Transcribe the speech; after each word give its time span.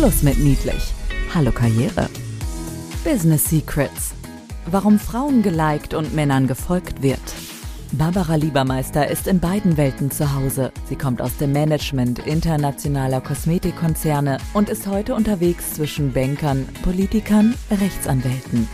Schluss 0.00 0.22
mit 0.22 0.38
niedlich. 0.38 0.94
Hallo 1.34 1.52
Karriere. 1.52 2.08
Business 3.04 3.44
Secrets. 3.44 4.14
Warum 4.64 4.98
Frauen 4.98 5.42
geliked 5.42 5.92
und 5.92 6.14
Männern 6.14 6.46
gefolgt 6.46 7.02
wird. 7.02 7.20
Barbara 7.92 8.36
Liebermeister 8.36 9.08
ist 9.08 9.26
in 9.26 9.40
beiden 9.40 9.76
Welten 9.76 10.10
zu 10.10 10.34
Hause. 10.34 10.72
Sie 10.86 10.96
kommt 10.96 11.20
aus 11.20 11.36
dem 11.36 11.52
Management 11.52 12.18
internationaler 12.20 13.20
Kosmetikkonzerne 13.20 14.38
und 14.54 14.70
ist 14.70 14.86
heute 14.86 15.14
unterwegs 15.14 15.74
zwischen 15.74 16.14
Bankern, 16.14 16.66
Politikern, 16.82 17.54
Rechtsanwälten. 17.70 18.70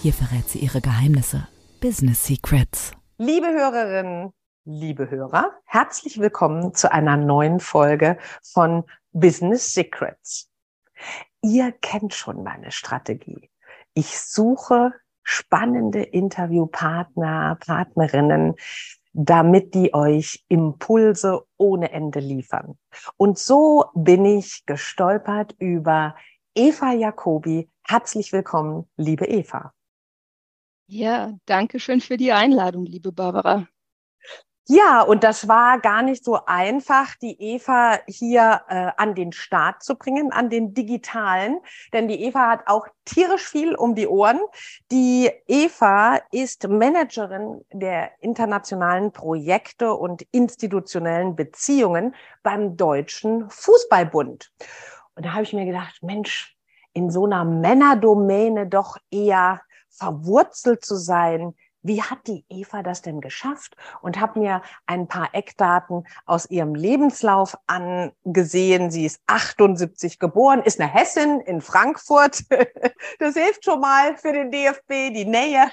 Hier 0.00 0.12
verrät 0.12 0.48
sie 0.48 0.60
ihre 0.60 0.80
Geheimnisse. 0.80 1.48
Business 1.80 2.24
Secrets. 2.24 2.92
Liebe 3.18 3.48
Hörerinnen, 3.48 4.32
liebe 4.64 5.10
Hörer, 5.10 5.50
herzlich 5.64 6.20
willkommen 6.20 6.72
zu 6.72 6.92
einer 6.92 7.16
neuen 7.16 7.58
Folge 7.58 8.16
von 8.44 8.84
Business 9.10 9.74
Secrets. 9.74 10.51
Ihr 11.42 11.72
kennt 11.72 12.14
schon 12.14 12.42
meine 12.42 12.70
Strategie. 12.70 13.50
Ich 13.94 14.18
suche 14.18 14.92
spannende 15.22 16.02
Interviewpartner, 16.02 17.56
Partnerinnen, 17.60 18.54
damit 19.12 19.74
die 19.74 19.92
euch 19.94 20.44
Impulse 20.48 21.44
ohne 21.58 21.92
Ende 21.92 22.20
liefern. 22.20 22.78
Und 23.16 23.38
so 23.38 23.84
bin 23.94 24.24
ich 24.24 24.64
gestolpert 24.66 25.54
über 25.58 26.16
Eva 26.54 26.92
Jacobi. 26.92 27.68
Herzlich 27.82 28.32
willkommen, 28.32 28.88
liebe 28.96 29.26
Eva. 29.26 29.72
Ja, 30.86 31.32
danke 31.46 31.80
schön 31.80 32.00
für 32.00 32.16
die 32.16 32.32
Einladung, 32.32 32.84
liebe 32.84 33.12
Barbara. 33.12 33.66
Ja, 34.68 35.02
und 35.02 35.24
das 35.24 35.48
war 35.48 35.80
gar 35.80 36.02
nicht 36.02 36.24
so 36.24 36.38
einfach, 36.46 37.16
die 37.16 37.36
Eva 37.40 37.98
hier 38.06 38.62
äh, 38.68 38.92
an 38.96 39.16
den 39.16 39.32
Start 39.32 39.82
zu 39.82 39.96
bringen, 39.96 40.32
an 40.32 40.50
den 40.50 40.72
digitalen, 40.72 41.58
denn 41.92 42.06
die 42.06 42.22
Eva 42.22 42.48
hat 42.48 42.68
auch 42.68 42.86
tierisch 43.04 43.48
viel 43.48 43.74
um 43.74 43.96
die 43.96 44.06
Ohren. 44.06 44.38
Die 44.92 45.30
Eva 45.48 46.20
ist 46.30 46.68
Managerin 46.68 47.64
der 47.72 48.12
internationalen 48.20 49.10
Projekte 49.10 49.94
und 49.94 50.22
institutionellen 50.30 51.34
Beziehungen 51.34 52.14
beim 52.44 52.76
Deutschen 52.76 53.50
Fußballbund. 53.50 54.52
Und 55.16 55.26
da 55.26 55.32
habe 55.32 55.42
ich 55.42 55.52
mir 55.52 55.66
gedacht, 55.66 55.98
Mensch, 56.02 56.56
in 56.92 57.10
so 57.10 57.26
einer 57.26 57.44
Männerdomäne 57.44 58.68
doch 58.68 58.96
eher 59.10 59.60
verwurzelt 59.90 60.84
zu 60.84 60.94
sein, 60.94 61.54
wie 61.82 62.02
hat 62.02 62.26
die 62.26 62.44
Eva 62.48 62.82
das 62.82 63.02
denn 63.02 63.20
geschafft? 63.20 63.76
Und 64.00 64.20
habe 64.20 64.38
mir 64.38 64.62
ein 64.86 65.08
paar 65.08 65.30
Eckdaten 65.32 66.04
aus 66.26 66.48
ihrem 66.50 66.74
Lebenslauf 66.74 67.56
angesehen. 67.66 68.90
Sie 68.90 69.04
ist 69.04 69.20
78 69.26 70.18
geboren, 70.18 70.62
ist 70.62 70.80
eine 70.80 70.92
Hessin 70.92 71.40
in 71.40 71.60
Frankfurt. 71.60 72.44
Das 73.18 73.34
hilft 73.34 73.64
schon 73.64 73.80
mal 73.80 74.16
für 74.16 74.32
den 74.32 74.50
DFB, 74.50 75.12
die 75.12 75.24
Nähe. 75.24 75.70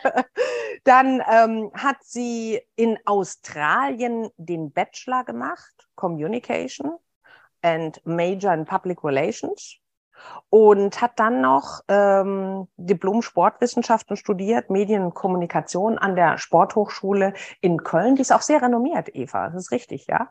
Dann 0.84 1.22
ähm, 1.30 1.72
hat 1.74 1.98
sie 2.02 2.62
in 2.76 2.98
Australien 3.06 4.30
den 4.38 4.72
Bachelor 4.72 5.24
gemacht, 5.24 5.88
Communication 5.96 6.98
and 7.62 8.06
Major 8.06 8.54
in 8.54 8.66
Public 8.66 9.04
Relations 9.04 9.80
und 10.50 11.02
hat 11.02 11.20
dann 11.20 11.42
noch 11.42 11.82
ähm, 11.88 12.68
Diplom 12.78 13.22
Sportwissenschaften 13.22 14.18
studiert, 14.18 14.70
Medien 14.70 15.04
und 15.04 15.14
Kommunikation 15.14 15.98
an 15.98 16.16
der 16.16 16.38
Sporthochschule 16.38 17.34
in 17.62 17.84
Köln. 17.84 18.16
Die 18.16 18.22
ist 18.22 18.32
auch 18.32 18.42
sehr 18.42 18.62
renommiert, 18.62 19.14
Eva. 19.14 19.50
Das 19.50 19.64
ist 19.64 19.72
richtig, 19.72 20.08
ja? 20.08 20.30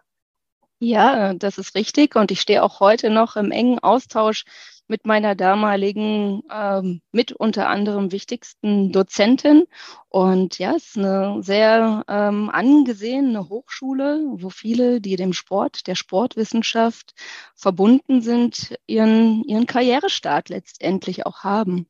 Ja, 0.80 1.34
das 1.34 1.58
ist 1.58 1.74
richtig. 1.74 2.14
Und 2.14 2.30
ich 2.30 2.40
stehe 2.40 2.62
auch 2.62 2.80
heute 2.80 3.10
noch 3.10 3.36
im 3.36 3.50
engen 3.50 3.80
Austausch 3.80 4.44
mit 4.88 5.06
meiner 5.06 5.34
damaligen, 5.34 6.42
ähm, 6.50 7.02
mit 7.12 7.32
unter 7.32 7.68
anderem 7.68 8.10
wichtigsten 8.10 8.90
Dozentin. 8.90 9.64
Und 10.08 10.58
ja, 10.58 10.74
es 10.74 10.88
ist 10.88 10.98
eine 10.98 11.42
sehr 11.42 12.04
ähm, 12.08 12.50
angesehene 12.50 13.48
Hochschule, 13.48 14.24
wo 14.32 14.50
viele, 14.50 15.00
die 15.00 15.16
dem 15.16 15.32
Sport, 15.32 15.86
der 15.86 15.94
Sportwissenschaft 15.94 17.14
verbunden 17.54 18.22
sind, 18.22 18.78
ihren, 18.86 19.44
ihren 19.44 19.66
Karrierestart 19.66 20.48
letztendlich 20.48 21.26
auch 21.26 21.44
haben. 21.44 21.86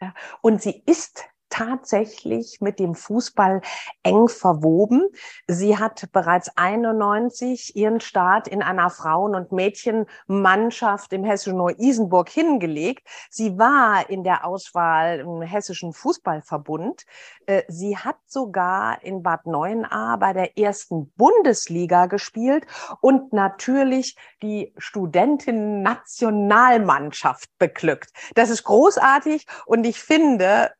Ja, 0.00 0.14
und 0.42 0.60
sie 0.60 0.82
ist 0.86 1.24
tatsächlich 1.54 2.60
mit 2.60 2.78
dem 2.80 2.96
Fußball 2.96 3.60
eng 4.02 4.26
verwoben. 4.28 5.06
Sie 5.46 5.78
hat 5.78 6.08
bereits 6.12 6.50
91 6.56 7.76
ihren 7.76 8.00
Start 8.00 8.48
in 8.48 8.60
einer 8.60 8.90
Frauen- 8.90 9.36
und 9.36 9.52
Mädchenmannschaft 9.52 11.12
im 11.12 11.22
hessischen 11.22 11.58
Neu-Isenburg 11.58 12.28
hingelegt. 12.28 13.06
Sie 13.30 13.56
war 13.56 14.10
in 14.10 14.24
der 14.24 14.44
Auswahl 14.44 15.20
im 15.20 15.42
hessischen 15.42 15.92
Fußballverbund. 15.92 17.04
Äh, 17.46 17.62
sie 17.68 17.96
hat 17.96 18.16
sogar 18.26 19.04
in 19.04 19.22
Bad 19.22 19.46
Neuenahr 19.46 20.18
bei 20.18 20.32
der 20.32 20.58
ersten 20.58 21.12
Bundesliga 21.12 22.06
gespielt 22.06 22.66
und 23.00 23.32
natürlich 23.32 24.16
die 24.42 24.74
Studentinnen-Nationalmannschaft 24.76 27.48
beglückt. 27.58 28.10
Das 28.34 28.50
ist 28.50 28.64
großartig 28.64 29.46
und 29.66 29.86
ich 29.86 30.00
finde, 30.00 30.72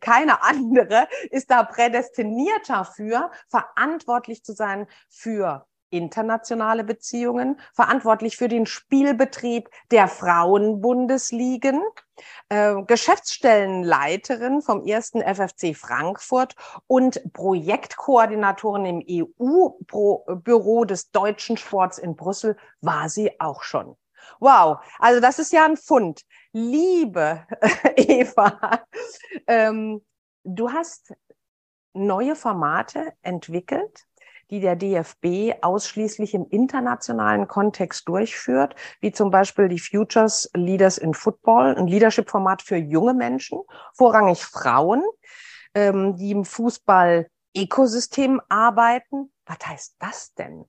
keine 0.00 0.42
andere 0.42 1.08
ist 1.30 1.50
da 1.50 1.62
prädestiniert 1.62 2.68
dafür, 2.68 3.30
verantwortlich 3.48 4.44
zu 4.44 4.52
sein 4.52 4.86
für 5.08 5.66
internationale 5.94 6.84
Beziehungen, 6.84 7.60
verantwortlich 7.72 8.36
für 8.36 8.48
den 8.48 8.66
Spielbetrieb 8.66 9.70
der 9.90 10.08
Frauenbundesligen, 10.08 11.82
äh, 12.48 12.82
Geschäftsstellenleiterin 12.82 14.60
vom 14.60 14.84
ersten 14.84 15.22
FFC 15.22 15.74
Frankfurt 15.74 16.56
und 16.86 17.32
Projektkoordinatorin 17.32 18.86
im 18.86 19.28
EU-Büro 19.38 20.84
des 20.84 21.10
deutschen 21.10 21.56
Sports 21.56 21.98
in 21.98 22.16
Brüssel 22.16 22.56
war 22.80 23.08
sie 23.08 23.40
auch 23.40 23.62
schon. 23.62 23.96
Wow, 24.40 24.78
also 24.98 25.20
das 25.20 25.38
ist 25.38 25.52
ja 25.52 25.64
ein 25.64 25.76
Fund. 25.76 26.22
Liebe 26.56 27.44
Eva, 27.96 28.84
ähm, 29.48 30.00
du 30.44 30.70
hast 30.70 31.12
neue 31.94 32.36
Formate 32.36 33.12
entwickelt, 33.22 34.06
die 34.50 34.60
der 34.60 34.76
DFB 34.76 35.54
ausschließlich 35.62 36.32
im 36.32 36.46
internationalen 36.48 37.48
Kontext 37.48 38.08
durchführt, 38.08 38.76
wie 39.00 39.10
zum 39.10 39.32
Beispiel 39.32 39.66
die 39.66 39.80
Futures 39.80 40.48
Leaders 40.54 40.96
in 40.96 41.12
Football, 41.12 41.74
ein 41.74 41.88
Leadership-Format 41.88 42.62
für 42.62 42.76
junge 42.76 43.14
Menschen, 43.14 43.60
vorrangig 43.92 44.44
Frauen, 44.44 45.02
ähm, 45.74 46.14
die 46.14 46.30
im 46.30 46.44
Fußball-Ökosystem 46.44 48.40
arbeiten. 48.48 49.32
Was 49.44 49.58
heißt 49.66 49.96
das 49.98 50.34
denn? 50.34 50.66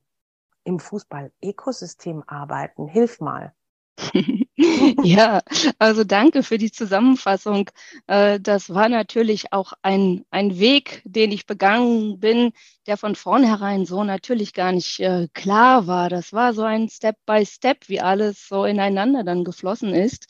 Im 0.64 0.80
Fußball-Ökosystem 0.80 2.24
arbeiten? 2.26 2.88
Hilf 2.88 3.20
mal. 3.20 3.54
ja, 5.04 5.42
also 5.80 6.06
danke 6.06 6.42
für 6.42 6.58
die 6.58 6.72
Zusammenfassung. 6.72 7.70
Äh, 8.08 8.40
das 8.40 8.74
war 8.74 8.88
natürlich 8.88 9.52
auch 9.52 9.74
ein, 9.82 10.26
ein 10.30 10.60
Weg, 10.60 11.02
den 11.04 11.32
ich 11.34 11.46
begangen 11.46 12.20
bin, 12.20 12.54
der 12.88 12.96
von 12.98 13.16
vornherein 13.16 13.86
so 13.86 14.04
natürlich 14.06 14.54
gar 14.54 14.72
nicht 14.72 15.00
äh, 15.02 15.28
klar 15.34 15.88
war. 15.88 16.10
Das 16.10 16.32
war 16.32 16.54
so 16.54 16.64
ein 16.64 16.88
Step 16.88 17.18
by 17.26 17.46
Step, 17.46 17.90
wie 17.90 18.00
alles 18.00 18.48
so 18.48 18.64
ineinander 18.64 19.24
dann 19.26 19.44
geflossen 19.44 19.94
ist. 19.94 20.28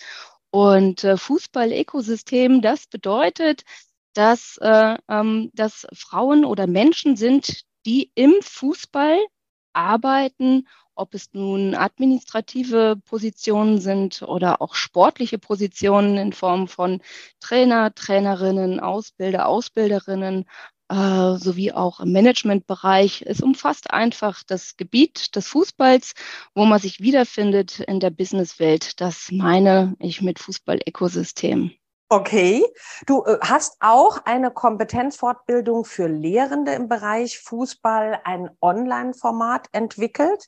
Und 0.50 1.04
äh, 1.04 1.18
Fußball-Ökosystem, 1.18 2.62
das 2.62 2.88
bedeutet, 2.88 3.64
dass, 4.14 4.58
ähm, 4.62 5.52
dass 5.54 5.86
Frauen 5.94 6.46
oder 6.46 6.68
Menschen 6.68 7.18
sind, 7.18 7.64
die 7.86 8.12
im 8.16 8.34
Fußball 8.42 9.20
arbeiten 9.74 10.68
ob 10.96 11.14
es 11.14 11.34
nun 11.34 11.76
administrative 11.76 12.96
Positionen 13.06 13.80
sind 13.80 14.22
oder 14.22 14.62
auch 14.62 14.76
sportliche 14.76 15.38
Positionen 15.38 16.18
in 16.18 16.34
Form 16.34 16.68
von 16.68 17.02
Trainer, 17.40 17.94
Trainerinnen, 17.94 18.80
Ausbilder, 18.80 19.48
Ausbilderinnen, 19.48 20.46
äh, 20.90 21.38
sowie 21.38 21.72
auch 21.72 22.00
im 22.00 22.12
Managementbereich. 22.12 23.24
Es 23.26 23.42
umfasst 23.42 23.92
einfach 23.92 24.44
das 24.44 24.78
Gebiet 24.78 25.36
des 25.36 25.48
Fußballs, 25.48 26.14
wo 26.54 26.66
man 26.66 26.80
sich 26.80 27.00
wiederfindet 27.00 27.80
in 27.80 28.00
der 28.00 28.12
Businesswelt. 28.12 29.02
Das 29.02 29.32
meine 29.32 29.96
ich 30.00 30.22
mit 30.22 30.40
Fußball-Ökosystem. 30.40 31.72
Okay, 32.08 32.64
du 33.08 33.24
äh, 33.26 33.40
hast 33.42 33.78
auch 33.80 34.20
eine 34.26 34.52
Kompetenzfortbildung 34.52 35.86
für 35.86 36.06
Lehrende 36.06 36.74
im 36.74 36.88
Bereich 36.88 37.40
Fußball, 37.40 38.22
ein 38.24 38.52
Online-Format 38.62 39.70
entwickelt, 39.72 40.48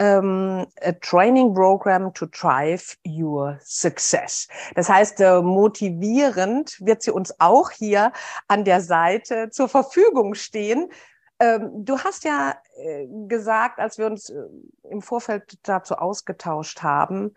ähm, 0.00 0.66
a 0.82 0.92
Training 1.00 1.54
Program 1.54 2.12
to 2.14 2.26
Drive 2.26 2.96
Your 3.06 3.60
Success. 3.62 4.48
Das 4.74 4.88
heißt, 4.88 5.20
äh, 5.20 5.40
motivierend 5.40 6.76
wird 6.80 7.02
sie 7.02 7.12
uns 7.12 7.32
auch 7.38 7.70
hier 7.70 8.12
an 8.48 8.64
der 8.64 8.80
Seite 8.80 9.50
zur 9.50 9.68
Verfügung 9.68 10.34
stehen. 10.34 10.90
Ähm, 11.38 11.84
du 11.84 11.96
hast 12.00 12.24
ja 12.24 12.56
äh, 12.76 13.06
gesagt, 13.28 13.78
als 13.78 13.98
wir 13.98 14.06
uns 14.06 14.30
äh, 14.30 14.42
im 14.90 15.00
Vorfeld 15.00 15.60
dazu 15.62 15.94
ausgetauscht 15.94 16.82
haben, 16.82 17.36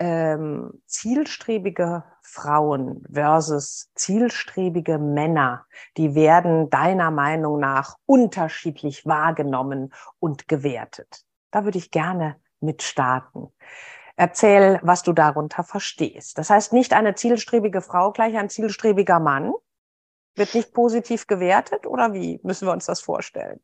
ähm, 0.00 0.82
zielstrebige 0.86 2.04
Frauen 2.22 3.04
versus 3.12 3.90
zielstrebige 3.94 4.98
Männer, 4.98 5.66
die 5.96 6.14
werden 6.14 6.70
deiner 6.70 7.10
Meinung 7.10 7.60
nach 7.60 7.96
unterschiedlich 8.06 9.04
wahrgenommen 9.06 9.92
und 10.18 10.48
gewertet? 10.48 11.24
Da 11.50 11.64
würde 11.64 11.78
ich 11.78 11.90
gerne 11.90 12.36
mit 12.60 12.82
starten. 12.82 13.52
Erzähl, 14.16 14.80
was 14.82 15.02
du 15.02 15.12
darunter 15.12 15.64
verstehst. 15.64 16.38
Das 16.38 16.50
heißt, 16.50 16.72
nicht 16.72 16.92
eine 16.92 17.14
zielstrebige 17.14 17.82
Frau 17.82 18.12
gleich 18.12 18.36
ein 18.36 18.50
zielstrebiger 18.50 19.20
Mann 19.20 19.52
wird 20.34 20.54
nicht 20.54 20.72
positiv 20.72 21.26
gewertet 21.26 21.86
oder 21.86 22.14
wie 22.14 22.40
müssen 22.42 22.66
wir 22.66 22.72
uns 22.72 22.86
das 22.86 23.00
vorstellen? 23.00 23.60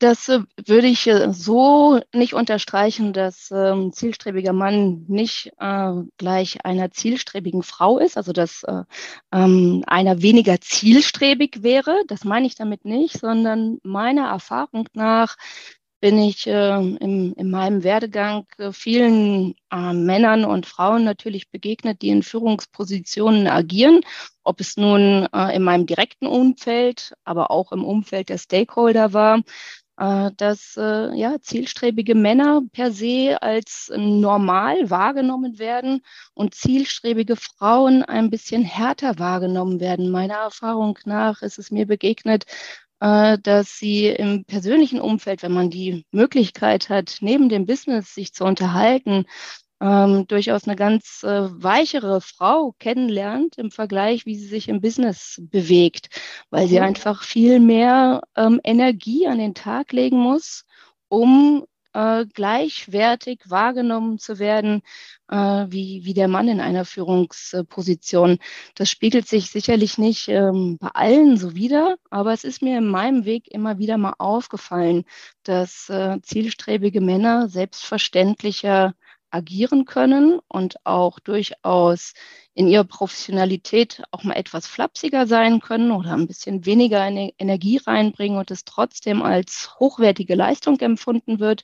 Das 0.00 0.30
äh, 0.30 0.40
würde 0.64 0.86
ich 0.86 1.06
äh, 1.06 1.30
so 1.30 2.00
nicht 2.14 2.32
unterstreichen, 2.32 3.12
dass 3.12 3.50
ähm, 3.52 3.92
zielstrebiger 3.92 4.54
Mann 4.54 5.04
nicht 5.08 5.52
äh, 5.58 5.92
gleich 6.16 6.64
einer 6.64 6.90
zielstrebigen 6.90 7.62
Frau 7.62 7.98
ist, 7.98 8.16
also 8.16 8.32
dass 8.32 8.62
äh, 8.62 8.84
ähm, 9.30 9.84
einer 9.86 10.22
weniger 10.22 10.58
zielstrebig 10.58 11.62
wäre. 11.62 12.02
Das 12.08 12.24
meine 12.24 12.46
ich 12.46 12.54
damit 12.54 12.86
nicht, 12.86 13.20
sondern 13.20 13.78
meiner 13.82 14.28
Erfahrung 14.28 14.88
nach 14.94 15.36
bin 16.00 16.18
ich 16.18 16.46
äh, 16.46 16.76
im, 16.76 17.34
in 17.36 17.50
meinem 17.50 17.84
Werdegang 17.84 18.46
äh, 18.56 18.72
vielen 18.72 19.54
Männern 19.70 20.46
und 20.46 20.64
Frauen 20.64 21.04
natürlich 21.04 21.50
begegnet, 21.50 22.00
die 22.00 22.08
in 22.08 22.22
Führungspositionen 22.22 23.46
agieren, 23.46 24.00
ob 24.44 24.60
es 24.60 24.78
nun 24.78 25.28
äh, 25.34 25.54
in 25.54 25.62
meinem 25.62 25.84
direkten 25.84 26.26
Umfeld, 26.26 27.12
aber 27.24 27.50
auch 27.50 27.70
im 27.70 27.84
Umfeld 27.84 28.30
der 28.30 28.38
Stakeholder 28.38 29.12
war, 29.12 29.42
dass 30.00 30.78
äh, 30.78 31.14
ja, 31.14 31.36
zielstrebige 31.42 32.14
Männer 32.14 32.62
per 32.72 32.90
se 32.90 33.36
als 33.42 33.92
normal 33.94 34.88
wahrgenommen 34.88 35.58
werden 35.58 36.00
und 36.32 36.54
zielstrebige 36.54 37.36
Frauen 37.36 38.02
ein 38.02 38.30
bisschen 38.30 38.62
härter 38.62 39.18
wahrgenommen 39.18 39.78
werden. 39.78 40.10
Meiner 40.10 40.36
Erfahrung 40.36 40.98
nach 41.04 41.42
ist 41.42 41.58
es 41.58 41.70
mir 41.70 41.86
begegnet, 41.86 42.46
äh, 43.00 43.38
dass 43.42 43.78
sie 43.78 44.06
im 44.06 44.44
persönlichen 44.46 45.00
Umfeld, 45.00 45.42
wenn 45.42 45.52
man 45.52 45.68
die 45.68 46.06
Möglichkeit 46.12 46.88
hat, 46.88 47.18
neben 47.20 47.50
dem 47.50 47.66
Business 47.66 48.14
sich 48.14 48.32
zu 48.32 48.44
unterhalten, 48.44 49.26
ähm, 49.80 50.26
durchaus 50.26 50.66
eine 50.66 50.76
ganz 50.76 51.22
äh, 51.22 51.48
weichere 51.50 52.20
Frau 52.20 52.74
kennenlernt 52.78 53.56
im 53.58 53.70
Vergleich, 53.70 54.26
wie 54.26 54.36
sie 54.36 54.46
sich 54.46 54.68
im 54.68 54.80
Business 54.80 55.40
bewegt, 55.40 56.08
weil 56.50 56.68
sie 56.68 56.78
mhm. 56.78 56.84
einfach 56.84 57.22
viel 57.22 57.60
mehr 57.60 58.22
ähm, 58.36 58.60
Energie 58.64 59.26
an 59.26 59.38
den 59.38 59.54
Tag 59.54 59.92
legen 59.92 60.18
muss, 60.18 60.64
um 61.08 61.64
äh, 61.92 62.26
gleichwertig 62.26 63.40
wahrgenommen 63.48 64.18
zu 64.18 64.38
werden 64.38 64.82
äh, 65.28 65.36
wie, 65.68 66.02
wie 66.04 66.14
der 66.14 66.28
Mann 66.28 66.48
in 66.48 66.60
einer 66.60 66.84
Führungsposition. 66.84 68.38
Das 68.74 68.90
spiegelt 68.90 69.26
sich 69.26 69.50
sicherlich 69.50 69.98
nicht 69.98 70.28
ähm, 70.28 70.78
bei 70.80 70.88
allen 70.88 71.36
so 71.36 71.54
wider, 71.54 71.96
aber 72.10 72.32
es 72.32 72.44
ist 72.44 72.62
mir 72.62 72.78
in 72.78 72.86
meinem 72.86 73.24
Weg 73.24 73.48
immer 73.50 73.78
wieder 73.78 73.98
mal 73.98 74.14
aufgefallen, 74.18 75.04
dass 75.42 75.88
äh, 75.88 76.20
zielstrebige 76.22 77.00
Männer 77.00 77.48
selbstverständlicher 77.48 78.94
agieren 79.30 79.84
können 79.84 80.40
und 80.48 80.84
auch 80.84 81.20
durchaus 81.20 82.14
in 82.54 82.66
ihrer 82.68 82.84
Professionalität 82.84 84.02
auch 84.10 84.24
mal 84.24 84.34
etwas 84.34 84.66
flapsiger 84.66 85.26
sein 85.26 85.60
können 85.60 85.90
oder 85.92 86.12
ein 86.12 86.26
bisschen 86.26 86.66
weniger 86.66 87.06
Energie 87.06 87.78
reinbringen 87.78 88.38
und 88.38 88.50
es 88.50 88.64
trotzdem 88.64 89.22
als 89.22 89.76
hochwertige 89.78 90.34
Leistung 90.34 90.78
empfunden 90.80 91.40
wird 91.40 91.62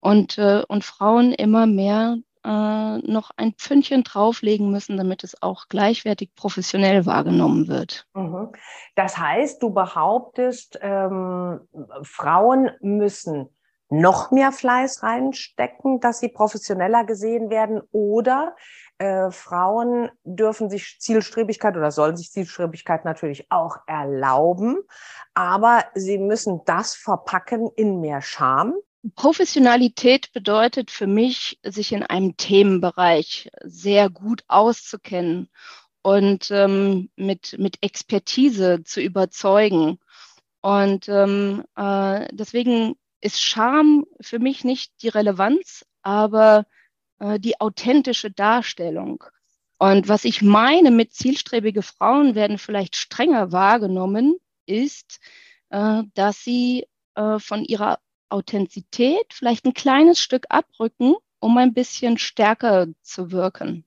und, 0.00 0.38
äh, 0.38 0.62
und 0.68 0.84
Frauen 0.84 1.32
immer 1.32 1.66
mehr 1.66 2.18
äh, 2.44 2.98
noch 2.98 3.30
ein 3.36 3.52
Pfündchen 3.52 4.02
drauflegen 4.02 4.70
müssen, 4.70 4.96
damit 4.96 5.24
es 5.24 5.42
auch 5.42 5.66
gleichwertig 5.68 6.34
professionell 6.34 7.04
wahrgenommen 7.06 7.68
wird. 7.68 8.06
Mhm. 8.14 8.52
Das 8.94 9.18
heißt, 9.18 9.62
du 9.62 9.70
behauptest, 9.70 10.78
ähm, 10.80 11.60
Frauen 12.02 12.70
müssen 12.80 13.50
noch 13.90 14.30
mehr 14.30 14.52
Fleiß 14.52 15.02
reinstecken, 15.02 16.00
dass 16.00 16.20
sie 16.20 16.28
professioneller 16.28 17.04
gesehen 17.04 17.50
werden 17.50 17.82
oder 17.90 18.54
äh, 18.98 19.30
Frauen 19.30 20.10
dürfen 20.24 20.70
sich 20.70 20.98
Zielstrebigkeit 21.00 21.76
oder 21.76 21.90
sollen 21.90 22.16
sich 22.16 22.30
Zielstrebigkeit 22.30 23.04
natürlich 23.04 23.50
auch 23.50 23.78
erlauben, 23.86 24.78
aber 25.34 25.84
sie 25.94 26.18
müssen 26.18 26.60
das 26.66 26.94
verpacken 26.94 27.68
in 27.76 28.00
mehr 28.00 28.22
Scham. 28.22 28.74
Professionalität 29.16 30.32
bedeutet 30.32 30.90
für 30.90 31.06
mich, 31.06 31.58
sich 31.62 31.92
in 31.92 32.02
einem 32.02 32.36
Themenbereich 32.36 33.50
sehr 33.62 34.10
gut 34.10 34.44
auszukennen 34.46 35.48
und 36.02 36.50
ähm, 36.50 37.10
mit, 37.16 37.56
mit 37.58 37.78
Expertise 37.80 38.82
zu 38.84 39.00
überzeugen. 39.00 39.98
Und 40.60 41.08
ähm, 41.08 41.64
äh, 41.76 42.28
deswegen 42.32 42.96
ist 43.20 43.40
Charme 43.40 44.04
für 44.20 44.38
mich 44.38 44.64
nicht 44.64 45.02
die 45.02 45.08
Relevanz, 45.08 45.84
aber 46.02 46.66
äh, 47.18 47.38
die 47.38 47.60
authentische 47.60 48.30
Darstellung. 48.30 49.24
Und 49.78 50.08
was 50.08 50.24
ich 50.24 50.42
meine 50.42 50.90
mit 50.90 51.14
zielstrebige 51.14 51.82
Frauen 51.82 52.34
werden 52.34 52.58
vielleicht 52.58 52.96
strenger 52.96 53.52
wahrgenommen, 53.52 54.36
ist, 54.66 55.20
äh, 55.70 56.02
dass 56.14 56.44
sie 56.44 56.86
äh, 57.14 57.38
von 57.38 57.64
ihrer 57.64 57.98
Authentizität 58.28 59.32
vielleicht 59.32 59.64
ein 59.64 59.74
kleines 59.74 60.20
Stück 60.20 60.46
abrücken, 60.48 61.14
um 61.40 61.56
ein 61.58 61.74
bisschen 61.74 62.18
stärker 62.18 62.88
zu 63.02 63.32
wirken. 63.32 63.84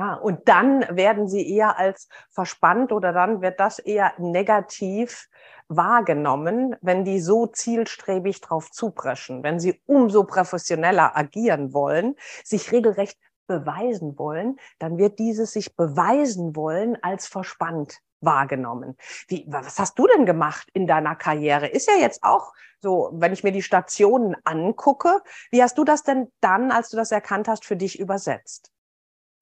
Ah, 0.00 0.14
und 0.14 0.48
dann 0.48 0.86
werden 0.96 1.28
sie 1.28 1.46
eher 1.54 1.78
als 1.78 2.08
verspannt 2.30 2.90
oder 2.90 3.12
dann 3.12 3.42
wird 3.42 3.60
das 3.60 3.78
eher 3.78 4.14
negativ 4.16 5.28
wahrgenommen, 5.68 6.74
wenn 6.80 7.04
die 7.04 7.20
so 7.20 7.46
zielstrebig 7.46 8.40
drauf 8.40 8.70
zupreschen, 8.70 9.42
wenn 9.42 9.60
sie 9.60 9.82
umso 9.84 10.24
professioneller 10.24 11.18
agieren 11.18 11.74
wollen, 11.74 12.16
sich 12.42 12.72
regelrecht 12.72 13.18
beweisen 13.46 14.18
wollen, 14.18 14.56
dann 14.78 14.96
wird 14.96 15.18
dieses 15.18 15.52
sich 15.52 15.76
beweisen 15.76 16.56
wollen 16.56 16.96
als 17.02 17.26
verspannt 17.26 17.98
wahrgenommen. 18.22 18.96
Wie, 19.28 19.44
was 19.48 19.78
hast 19.78 19.98
du 19.98 20.06
denn 20.06 20.24
gemacht 20.24 20.70
in 20.72 20.86
deiner 20.86 21.14
Karriere? 21.14 21.66
Ist 21.66 21.90
ja 21.90 21.96
jetzt 22.00 22.22
auch 22.22 22.54
so, 22.78 23.10
wenn 23.12 23.34
ich 23.34 23.44
mir 23.44 23.52
die 23.52 23.60
Stationen 23.60 24.34
angucke, 24.44 25.20
wie 25.50 25.62
hast 25.62 25.76
du 25.76 25.84
das 25.84 26.04
denn 26.04 26.32
dann, 26.40 26.72
als 26.72 26.88
du 26.88 26.96
das 26.96 27.12
erkannt 27.12 27.48
hast, 27.48 27.66
für 27.66 27.76
dich 27.76 28.00
übersetzt? 28.00 28.72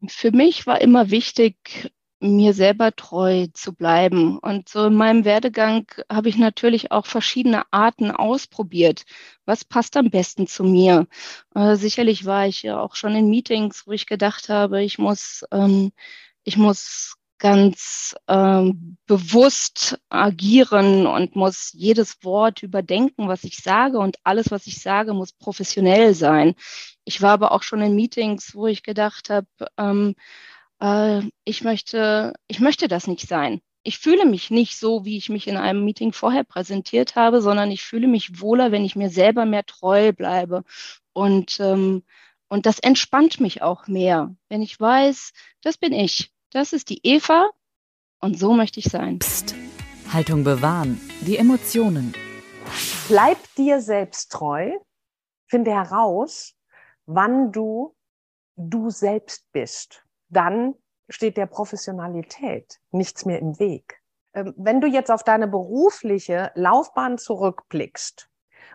Für 0.07 0.31
mich 0.31 0.67
war 0.67 0.81
immer 0.81 1.11
wichtig, 1.11 1.91
mir 2.21 2.53
selber 2.53 2.95
treu 2.95 3.47
zu 3.53 3.75
bleiben. 3.75 4.39
Und 4.39 4.69
so 4.69 4.87
in 4.87 4.95
meinem 4.95 5.25
Werdegang 5.25 5.87
habe 6.11 6.29
ich 6.29 6.37
natürlich 6.37 6.91
auch 6.93 7.07
verschiedene 7.07 7.65
Arten 7.73 8.11
ausprobiert. 8.11 9.05
Was 9.45 9.65
passt 9.65 9.97
am 9.97 10.11
besten 10.11 10.47
zu 10.47 10.65
mir? 10.65 11.07
Äh, 11.55 11.77
sicherlich 11.77 12.25
war 12.25 12.47
ich 12.47 12.63
ja 12.63 12.81
auch 12.81 12.95
schon 12.97 13.15
in 13.15 13.29
Meetings, 13.31 13.87
wo 13.87 13.93
ich 13.93 14.07
gedacht 14.07 14.49
habe, 14.49 14.83
ich 14.83 14.99
muss, 14.99 15.45
ähm, 15.53 15.93
ich 16.45 16.57
muss 16.57 17.15
ganz 17.39 18.17
ähm, 18.27 18.97
bewusst 19.07 19.99
agieren 20.09 21.07
und 21.07 21.37
muss 21.37 21.73
jedes 21.73 22.23
Wort 22.25 22.63
überdenken, 22.63 23.29
was 23.29 23.45
ich 23.45 23.59
sage 23.59 23.99
und 23.99 24.17
alles, 24.25 24.51
was 24.51 24.67
ich 24.67 24.81
sage, 24.81 25.15
muss 25.15 25.33
professionell 25.33 26.15
sein. 26.15 26.55
Ich 27.05 27.23
war 27.23 27.33
aber 27.33 27.53
auch 27.53 27.63
schon 27.63 27.81
in 27.81 27.95
Meetings, 27.95 28.55
wo 28.55 28.67
ich 28.67 28.83
gedacht 28.83 29.31
habe, 29.31 29.47
ähm, 29.77 30.15
äh, 30.81 31.23
ich 31.45 31.63
möchte, 31.63 32.35
ich 32.49 32.61
möchte 32.61 32.89
das 32.89 33.07
nicht 33.07 33.29
sein. 33.29 33.61
Ich 33.85 33.99
fühle 33.99 34.27
mich 34.27 34.51
nicht 34.51 34.77
so, 34.77 35.05
wie 35.05 35.17
ich 35.17 35.29
mich 35.29 35.47
in 35.49 35.57
einem 35.57 35.85
Meeting 35.85 36.13
vorher 36.13 36.45
präsentiert 36.45 37.17
habe, 37.17 37.41
sondern 37.41 37.71
ich 37.71 37.83
fühle 37.85 38.09
mich 38.09 38.41
wohler, 38.41 38.73
wenn 38.73 38.85
ich 38.85 38.97
mir 38.97 39.11
selber 39.11 39.47
mehr 39.47 39.65
treu 39.65 40.13
bleibe. 40.13 40.65
Und, 41.13 41.59
ähm, 41.61 42.03
und 42.49 42.67
das 42.67 42.81
entspannt 42.81 43.41
mich 43.41 43.63
auch 43.63 43.87
mehr, 43.87 44.35
wenn 44.49 44.63
ich 44.63 44.79
weiß, 44.79 45.33
das 45.63 45.79
bin 45.79 45.93
ich. 45.93 46.33
Das 46.51 46.73
ist 46.73 46.89
die 46.89 47.01
Eva 47.07 47.51
und 48.21 48.39
so 48.39 48.53
möchte 48.53 48.81
ich 48.81 48.87
sein. 48.87 49.19
Psst. 49.19 49.55
Haltung 50.13 50.45
bewahren, 50.45 51.01
die 51.21 51.37
Emotionen. 51.37 52.15
Bleib 53.09 53.39
dir 53.57 53.81
selbst 53.81 54.33
treu, 54.33 54.73
finde 55.47 55.73
heraus, 55.73 56.55
wann 57.07 57.53
du 57.53 57.95
du 58.57 58.91
selbst 58.91 59.45
bist 59.53 60.03
dann 60.29 60.75
steht 61.09 61.37
der 61.37 61.47
Professionalität 61.47 62.81
nichts 62.91 63.25
mehr 63.25 63.39
im 63.39 63.59
Weg. 63.59 64.01
Ähm, 64.35 64.55
wenn 64.57 64.81
du 64.81 64.87
jetzt 64.87 65.11
auf 65.11 65.25
deine 65.25 65.49
berufliche 65.49 66.53
Laufbahn 66.55 67.19
zurückblickst, 67.19 68.29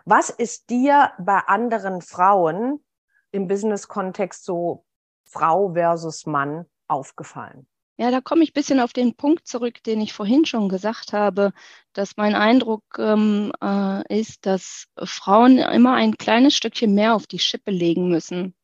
was 0.04 0.30
ist 0.30 0.70
dir 0.70 1.12
bei 1.18 1.38
anderen 1.38 2.02
Frauen 2.02 2.84
im 3.30 3.46
Business-Kontext 3.48 4.44
so 4.44 4.84
Frau 5.24 5.72
versus 5.72 6.26
Mann 6.26 6.66
aufgefallen? 6.94 7.66
Ja, 7.96 8.10
da 8.10 8.20
komme 8.20 8.42
ich 8.42 8.50
ein 8.50 8.54
bisschen 8.54 8.80
auf 8.80 8.92
den 8.92 9.14
Punkt 9.14 9.46
zurück, 9.46 9.82
den 9.84 10.00
ich 10.00 10.12
vorhin 10.12 10.46
schon 10.46 10.68
gesagt 10.68 11.12
habe, 11.12 11.52
dass 11.92 12.16
mein 12.16 12.34
Eindruck 12.34 12.82
ähm, 12.98 13.52
äh, 13.62 14.18
ist, 14.18 14.46
dass 14.46 14.86
Frauen 15.04 15.58
immer 15.58 15.94
ein 15.94 16.16
kleines 16.16 16.56
Stückchen 16.56 16.94
mehr 16.94 17.14
auf 17.14 17.28
die 17.28 17.38
Schippe 17.38 17.70
legen 17.70 18.08
müssen 18.08 18.54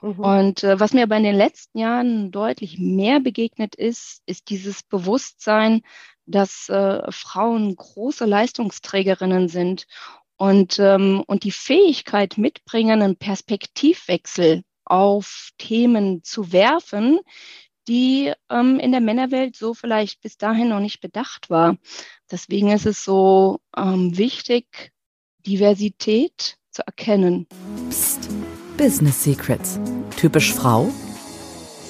Mhm. 0.00 0.18
Und 0.18 0.64
äh, 0.64 0.78
was 0.80 0.92
mir 0.92 1.04
aber 1.04 1.16
in 1.16 1.24
den 1.24 1.36
letzten 1.36 1.78
Jahren 1.78 2.30
deutlich 2.30 2.78
mehr 2.78 3.20
begegnet 3.20 3.74
ist, 3.74 4.22
ist 4.26 4.50
dieses 4.50 4.82
Bewusstsein, 4.82 5.82
dass 6.26 6.68
äh, 6.68 7.10
Frauen 7.10 7.74
große 7.74 8.24
Leistungsträgerinnen 8.24 9.48
sind 9.48 9.86
und, 10.36 10.78
ähm, 10.78 11.22
und 11.26 11.44
die 11.44 11.52
Fähigkeit 11.52 12.38
mitbringen, 12.38 13.02
einen 13.02 13.16
Perspektivwechsel 13.16 14.62
auf 14.84 15.50
Themen 15.58 16.22
zu 16.24 16.52
werfen, 16.52 17.20
die 17.88 18.32
ähm, 18.48 18.78
in 18.78 18.92
der 18.92 19.00
Männerwelt 19.00 19.56
so 19.56 19.74
vielleicht 19.74 20.20
bis 20.20 20.36
dahin 20.36 20.68
noch 20.68 20.80
nicht 20.80 21.00
bedacht 21.00 21.50
war. 21.50 21.76
Deswegen 22.30 22.70
ist 22.70 22.86
es 22.86 23.04
so 23.04 23.60
ähm, 23.76 24.16
wichtig, 24.16 24.92
Diversität 25.46 26.58
zu 26.70 26.86
erkennen. 26.86 27.46
Psst. 27.88 28.28
Business 28.76 29.22
Secrets. 29.22 29.78
Typisch 30.16 30.54
Frau? 30.54 30.88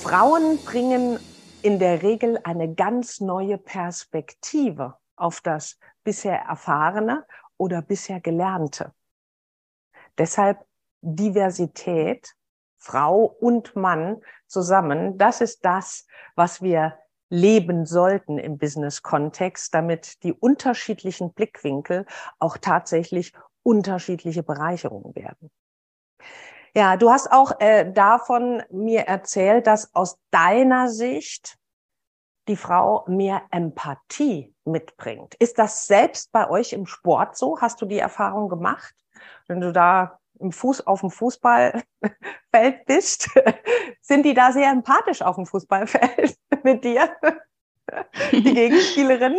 Frauen 0.03 0.59
bringen 0.65 1.19
in 1.63 1.79
der 1.79 2.03
Regel 2.03 2.39
eine 2.43 2.75
ganz 2.75 3.21
neue 3.21 3.57
Perspektive 3.57 4.97
auf 5.17 5.41
das 5.41 5.79
bisher 6.03 6.39
Erfahrene 6.41 7.25
oder 7.57 7.83
bisher 7.83 8.21
Gelernte. 8.21 8.93
Deshalb 10.19 10.67
Diversität, 11.01 12.35
Frau 12.83 13.37
und 13.41 13.77
Mann 13.77 14.21
zusammen, 14.49 15.17
das 15.17 15.41
ist 15.41 15.65
das, 15.65 16.05
was 16.35 16.63
wir 16.63 16.99
leben 17.31 17.87
sollten 17.87 18.39
im 18.39 18.59
Business-Kontext, 18.59 19.73
damit 19.73 20.23
die 20.25 20.33
unterschiedlichen 20.33 21.33
Blickwinkel 21.33 22.07
auch 22.41 22.59
tatsächlich 22.59 23.33
unterschiedliche 23.63 24.43
Bereicherungen 24.43 25.15
werden. 25.15 25.51
Ja, 26.75 26.97
du 26.97 27.11
hast 27.11 27.31
auch 27.31 27.61
äh, 27.61 27.91
davon 27.91 28.63
mir 28.71 29.03
erzählt, 29.03 29.69
dass 29.69 29.95
aus 29.95 30.19
deiner 30.33 30.89
Sicht 30.89 31.57
die 32.49 32.57
Frau 32.57 33.05
mehr 33.07 33.43
Empathie 33.53 34.53
mitbringt. 34.65 35.37
Ist 35.37 35.59
das 35.59 35.87
selbst 35.87 36.33
bei 36.33 36.51
euch 36.51 36.73
im 36.73 36.87
Sport 36.87 37.37
so? 37.37 37.61
Hast 37.61 37.81
du 37.81 37.87
die 37.87 38.01
Erfahrung 38.01 38.49
gemacht? 38.49 38.95
Wenn 39.47 39.61
du 39.61 39.73
da 39.73 40.19
im 40.43 40.53
Fuß 40.53 40.87
auf 40.87 41.01
dem 41.01 41.11
Fußballfeld 41.11 41.85
bist, 42.87 43.31
sind 44.01 44.25
die 44.27 44.35
da 44.35 44.53
sehr 44.53 44.71
empathisch 44.71 45.23
auf 45.23 45.37
dem 45.37 45.47
Fußballfeld 45.47 46.37
mit 46.65 46.85
dir? 46.85 47.11
Die 48.33 48.43
Gegenspielerin? 48.43 49.37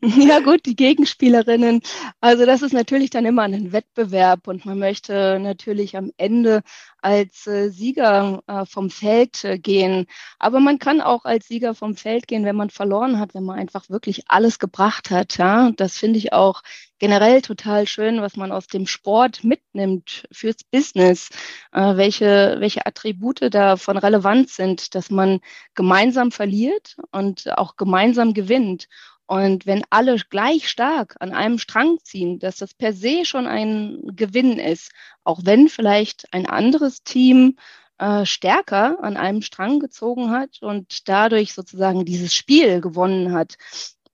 ja 0.00 0.38
gut, 0.38 0.64
die 0.64 0.76
Gegenspielerinnen. 0.76 1.82
Also 2.20 2.46
das 2.46 2.62
ist 2.62 2.72
natürlich 2.72 3.10
dann 3.10 3.26
immer 3.26 3.42
ein 3.42 3.72
Wettbewerb 3.72 4.46
und 4.46 4.64
man 4.64 4.78
möchte 4.78 5.38
natürlich 5.40 5.96
am 5.96 6.12
Ende 6.16 6.62
als 7.02 7.46
äh, 7.46 7.70
Sieger 7.70 8.42
äh, 8.46 8.64
vom 8.64 8.90
Feld 8.90 9.44
äh, 9.44 9.58
gehen. 9.58 10.06
Aber 10.38 10.60
man 10.60 10.78
kann 10.78 11.00
auch 11.00 11.24
als 11.24 11.48
Sieger 11.48 11.74
vom 11.74 11.96
Feld 11.96 12.28
gehen, 12.28 12.44
wenn 12.44 12.56
man 12.56 12.70
verloren 12.70 13.18
hat, 13.18 13.34
wenn 13.34 13.44
man 13.44 13.58
einfach 13.58 13.90
wirklich 13.90 14.24
alles 14.28 14.58
gebracht 14.58 15.10
hat. 15.10 15.36
Ja, 15.38 15.70
das 15.76 15.98
finde 15.98 16.18
ich 16.18 16.32
auch 16.32 16.62
generell 16.98 17.42
total 17.42 17.88
schön, 17.88 18.22
was 18.22 18.36
man 18.36 18.52
aus 18.52 18.68
dem 18.68 18.86
Sport 18.86 19.42
mitnimmt 19.42 20.28
fürs 20.30 20.62
Business, 20.62 21.30
äh, 21.72 21.96
welche, 21.96 22.56
welche 22.60 22.86
Attribute 22.86 23.52
da 23.52 23.76
von 23.76 23.98
Relevanz 23.98 24.54
sind, 24.54 24.94
dass 24.94 25.10
man 25.10 25.40
gemeinsam 25.74 26.30
verliert 26.30 26.96
und 27.10 27.58
auch 27.58 27.76
gemeinsam 27.76 28.34
gewinnt. 28.34 28.86
Und 29.26 29.66
wenn 29.66 29.82
alle 29.90 30.16
gleich 30.16 30.68
stark 30.68 31.16
an 31.20 31.32
einem 31.32 31.58
Strang 31.58 31.98
ziehen, 32.02 32.38
dass 32.38 32.56
das 32.56 32.74
per 32.74 32.92
se 32.92 33.24
schon 33.24 33.46
ein 33.46 34.00
Gewinn 34.14 34.58
ist, 34.58 34.92
auch 35.24 35.40
wenn 35.44 35.68
vielleicht 35.68 36.32
ein 36.32 36.46
anderes 36.46 37.02
Team 37.02 37.56
äh, 37.98 38.26
stärker 38.26 39.02
an 39.02 39.16
einem 39.16 39.42
Strang 39.42 39.78
gezogen 39.80 40.30
hat 40.30 40.60
und 40.60 41.08
dadurch 41.08 41.54
sozusagen 41.54 42.04
dieses 42.04 42.34
Spiel 42.34 42.80
gewonnen 42.80 43.32
hat. 43.32 43.56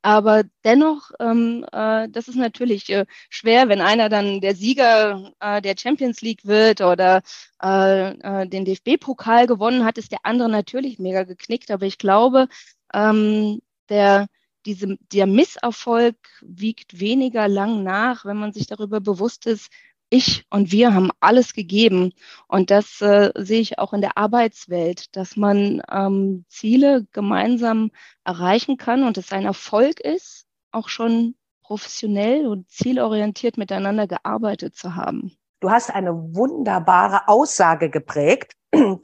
Aber 0.02 0.44
dennoch, 0.64 1.10
ähm, 1.20 1.66
äh, 1.72 2.08
das 2.08 2.28
ist 2.28 2.36
natürlich 2.36 2.88
äh, 2.90 3.06
schwer, 3.30 3.68
wenn 3.68 3.80
einer 3.80 4.08
dann 4.08 4.40
der 4.40 4.54
Sieger 4.54 5.32
äh, 5.40 5.60
der 5.60 5.74
Champions 5.76 6.20
League 6.20 6.44
wird 6.44 6.80
oder 6.80 7.22
äh, 7.62 8.10
äh, 8.12 8.46
den 8.48 8.64
DFB-Pokal 8.64 9.46
gewonnen 9.46 9.84
hat, 9.84 9.98
ist 9.98 10.12
der 10.12 10.20
andere 10.24 10.48
natürlich 10.48 10.98
mega 10.98 11.24
geknickt. 11.24 11.70
Aber 11.70 11.84
ich 11.86 11.98
glaube, 11.98 12.48
ähm, 12.94 13.60
der 13.88 14.28
diese, 14.66 14.98
der 15.12 15.26
Misserfolg 15.26 16.16
wiegt 16.40 17.00
weniger 17.00 17.48
lang 17.48 17.82
nach, 17.82 18.24
wenn 18.24 18.36
man 18.36 18.52
sich 18.52 18.66
darüber 18.66 19.00
bewusst 19.00 19.46
ist, 19.46 19.70
ich 20.10 20.46
und 20.50 20.72
wir 20.72 20.94
haben 20.94 21.10
alles 21.20 21.52
gegeben. 21.52 22.12
Und 22.46 22.70
das 22.70 23.00
äh, 23.00 23.30
sehe 23.36 23.60
ich 23.60 23.78
auch 23.78 23.92
in 23.92 24.00
der 24.00 24.16
Arbeitswelt, 24.16 25.14
dass 25.16 25.36
man 25.36 25.82
ähm, 25.90 26.44
Ziele 26.48 27.06
gemeinsam 27.12 27.90
erreichen 28.24 28.76
kann 28.76 29.04
und 29.04 29.18
es 29.18 29.32
ein 29.32 29.44
Erfolg 29.44 30.00
ist, 30.00 30.46
auch 30.72 30.88
schon 30.88 31.34
professionell 31.62 32.46
und 32.46 32.70
zielorientiert 32.70 33.58
miteinander 33.58 34.06
gearbeitet 34.06 34.74
zu 34.74 34.94
haben. 34.94 35.36
Du 35.60 35.70
hast 35.70 35.90
eine 35.90 36.34
wunderbare 36.34 37.28
Aussage 37.28 37.90
geprägt, 37.90 38.52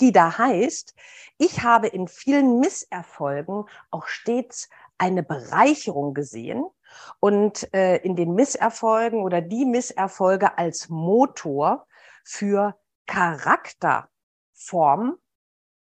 die 0.00 0.12
da 0.12 0.38
heißt, 0.38 0.94
ich 1.36 1.62
habe 1.62 1.88
in 1.88 2.06
vielen 2.06 2.60
Misserfolgen 2.60 3.64
auch 3.90 4.06
stets 4.06 4.68
eine 4.98 5.22
Bereicherung 5.22 6.14
gesehen 6.14 6.64
und 7.20 7.72
äh, 7.74 7.98
in 7.98 8.16
den 8.16 8.34
Misserfolgen 8.34 9.22
oder 9.22 9.40
die 9.40 9.64
Misserfolge 9.64 10.58
als 10.58 10.88
Motor 10.88 11.86
für 12.24 12.76
Charakterform 13.06 15.18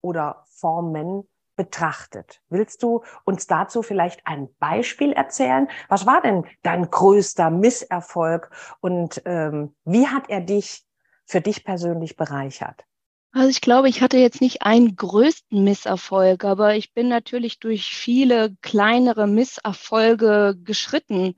oder 0.02 0.44
Formen 0.48 1.28
betrachtet. 1.56 2.44
Willst 2.50 2.84
du 2.84 3.04
uns 3.26 3.48
dazu 3.48 3.82
vielleicht 3.82 4.22
ein 4.26 4.54
Beispiel 4.60 5.12
erzählen? 5.12 5.68
Was 5.90 6.06
war 6.06 6.22
denn 6.22 6.46
dein 6.62 6.90
größter 6.90 7.50
Misserfolg 7.50 8.52
und 8.80 9.22
ähm, 9.26 9.76
wie 9.84 10.08
hat 10.08 10.30
er 10.30 10.40
dich 10.42 10.86
für 11.26 11.42
dich 11.42 11.66
persönlich 11.66 12.16
bereichert? 12.16 12.86
Also 13.34 13.50
ich 13.50 13.62
glaube, 13.62 13.90
ich 13.90 14.02
hatte 14.02 14.18
jetzt 14.18 14.42
nicht 14.42 14.64
einen 14.64 14.96
größten 14.96 15.64
Misserfolg, 15.64 16.44
aber 16.44 16.76
ich 16.76 16.94
bin 16.94 17.08
natürlich 17.08 17.60
durch 17.60 17.86
viele 17.96 18.56
kleinere 18.62 19.28
Misserfolge 19.28 20.56
geschritten. 20.64 21.36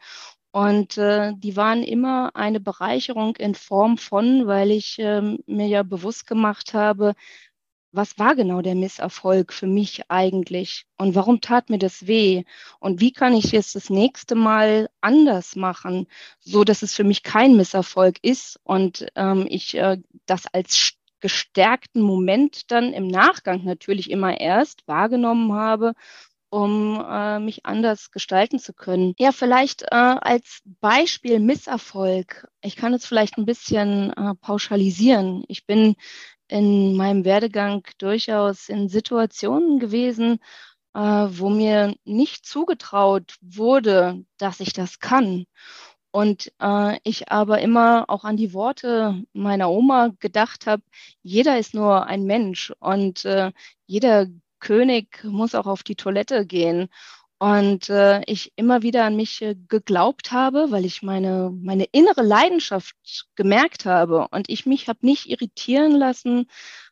Und 0.51 0.97
äh, 0.97 1.33
die 1.37 1.55
waren 1.57 1.83
immer 1.83 2.35
eine 2.35 2.59
Bereicherung 2.59 3.35
in 3.35 3.53
Form 3.55 3.97
von, 3.97 4.47
weil 4.47 4.71
ich 4.71 4.97
äh, 4.99 5.21
mir 5.45 5.67
ja 5.67 5.83
bewusst 5.83 6.25
gemacht 6.27 6.73
habe, 6.73 7.13
was 7.91 8.17
war 8.19 8.35
genau 8.35 8.61
der 8.61 8.75
Misserfolg 8.75 9.51
für 9.53 9.67
mich 9.67 10.09
eigentlich 10.09 10.85
und 10.97 11.15
warum 11.15 11.41
tat 11.41 11.69
mir 11.69 11.79
das 11.79 12.07
weh 12.07 12.43
und 12.79 13.01
wie 13.01 13.11
kann 13.11 13.33
ich 13.33 13.53
es 13.53 13.73
das 13.73 13.89
nächste 13.89 14.35
Mal 14.35 14.89
anders 15.01 15.55
machen, 15.55 16.07
so 16.39 16.63
dass 16.63 16.83
es 16.83 16.93
für 16.95 17.03
mich 17.03 17.23
kein 17.23 17.57
Misserfolg 17.57 18.17
ist 18.23 18.59
und 18.63 19.07
ähm, 19.15 19.47
ich 19.49 19.75
äh, 19.75 19.97
das 20.27 20.45
als 20.53 20.77
gestärkten 21.21 22.01
Moment 22.01 22.71
dann 22.71 22.93
im 22.93 23.07
Nachgang 23.07 23.63
natürlich 23.63 24.09
immer 24.11 24.39
erst 24.39 24.87
wahrgenommen 24.87 25.53
habe, 25.53 25.93
um 26.49 27.03
äh, 27.07 27.39
mich 27.39 27.65
anders 27.65 28.11
gestalten 28.11 28.59
zu 28.59 28.73
können. 28.73 29.13
Ja, 29.19 29.31
vielleicht 29.31 29.83
äh, 29.83 29.87
als 29.95 30.61
Beispiel 30.81 31.39
Misserfolg. 31.39 32.47
Ich 32.61 32.75
kann 32.75 32.93
es 32.93 33.05
vielleicht 33.05 33.37
ein 33.37 33.45
bisschen 33.45 34.11
äh, 34.13 34.33
pauschalisieren. 34.35 35.43
Ich 35.47 35.65
bin 35.65 35.95
in 36.47 36.95
meinem 36.95 37.25
Werdegang 37.25 37.83
durchaus 37.99 38.69
in 38.69 38.89
Situationen 38.89 39.79
gewesen, 39.79 40.39
äh, 40.95 40.99
wo 40.99 41.49
mir 41.49 41.95
nicht 42.03 42.45
zugetraut 42.45 43.35
wurde, 43.41 44.23
dass 44.37 44.59
ich 44.59 44.73
das 44.73 44.99
kann. 44.99 45.45
Und 46.11 46.51
äh, 46.59 46.97
ich 47.03 47.31
aber 47.31 47.59
immer 47.61 48.05
auch 48.07 48.23
an 48.23 48.37
die 48.37 48.53
Worte 48.53 49.23
meiner 49.33 49.69
Oma 49.69 50.09
gedacht 50.19 50.65
habe, 50.65 50.81
jeder 51.21 51.59
ist 51.59 51.73
nur 51.73 52.07
ein 52.07 52.23
Mensch 52.23 52.73
und 52.79 53.25
äh, 53.25 53.51
jeder 53.85 54.27
König 54.59 55.23
muss 55.23 55.55
auch 55.55 55.67
auf 55.67 55.83
die 55.83 55.95
Toilette 55.95 56.45
gehen. 56.45 56.89
Und 57.37 57.89
äh, 57.89 58.21
ich 58.25 58.51
immer 58.57 58.81
wieder 58.81 59.05
an 59.05 59.15
mich 59.15 59.41
äh, 59.41 59.55
geglaubt 59.69 60.31
habe, 60.33 60.71
weil 60.71 60.83
ich 60.83 61.03
meine, 61.03 61.51
meine 61.61 61.85
innere 61.85 62.21
Leidenschaft 62.21 62.95
gemerkt 63.35 63.85
habe 63.85 64.27
und 64.31 64.49
ich 64.49 64.65
mich 64.65 64.89
habe 64.89 64.99
nicht 65.03 65.29
irritieren 65.29 65.93
lassen 65.93 66.49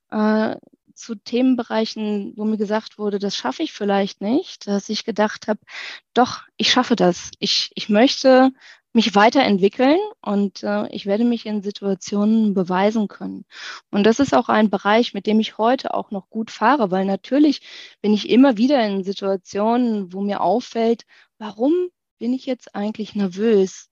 äh, 0.10 0.56
zu 0.98 1.16
Themenbereichen, 1.16 2.34
wo 2.38 2.46
mir 2.46 2.58
gesagt 2.58 2.98
wurde, 2.98 3.20
das 3.20 3.36
schaffe 3.36 3.64
ich 3.64 3.74
vielleicht 3.74 4.22
nicht, 4.22 4.68
dass 4.68 4.90
ich 4.90 5.06
gedacht 5.06 5.48
habe, 5.48 5.60
doch, 6.14 6.42
ich 6.58 6.72
schaffe 6.72 6.96
das. 6.96 7.32
Ich, 7.40 7.72
ich 7.76 7.90
möchte 7.90 8.52
mich 8.94 9.16
weiterentwickeln 9.16 10.00
und 10.22 10.64
äh, 10.64 10.88
ich 10.90 11.06
werde 11.06 11.24
mich 11.24 11.46
in 11.46 11.62
Situationen 11.62 12.54
beweisen 12.54 13.08
können. 13.08 13.46
Und 13.92 14.04
das 14.04 14.20
ist 14.20 14.34
auch 14.34 14.50
ein 14.50 14.70
Bereich, 14.70 15.14
mit 15.14 15.28
dem 15.28 15.40
ich 15.40 15.58
heute 15.58 15.94
auch 15.94 16.12
noch 16.12 16.30
gut 16.30 16.52
fahre, 16.52 16.90
weil 16.92 17.06
natürlich 17.06 17.62
bin 18.02 18.14
ich 18.14 18.30
immer 18.30 18.58
wieder 18.58 18.86
in 18.86 19.04
Situationen, 19.04 20.14
wo 20.14 20.22
mir 20.22 20.42
auffällt, 20.42 21.04
warum 21.38 21.74
bin 22.18 22.34
ich 22.34 22.46
jetzt 22.46 22.76
eigentlich 22.76 23.16
nervös? 23.16 23.90